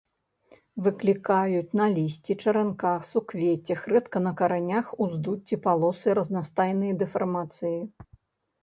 Выклікаюць 0.85 1.75
на 1.79 1.85
лісці, 1.97 2.37
чаранках, 2.45 3.05
суквеццях, 3.11 3.79
рэдка 3.95 4.17
на 4.29 4.35
каранях 4.41 4.85
уздуцці, 5.07 5.63
палосы, 5.69 6.09
разнастайныя 6.23 6.93
дэфармацыі. 7.05 7.79